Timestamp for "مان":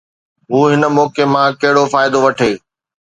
1.33-1.49